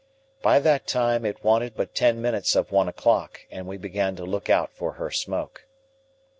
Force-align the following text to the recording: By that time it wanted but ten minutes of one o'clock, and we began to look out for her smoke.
By 0.41 0.57
that 0.57 0.87
time 0.87 1.27
it 1.27 1.43
wanted 1.43 1.75
but 1.75 1.93
ten 1.93 2.23
minutes 2.23 2.55
of 2.55 2.71
one 2.71 2.87
o'clock, 2.89 3.41
and 3.51 3.67
we 3.67 3.77
began 3.77 4.15
to 4.15 4.25
look 4.25 4.49
out 4.49 4.71
for 4.73 4.93
her 4.93 5.11
smoke. 5.11 5.67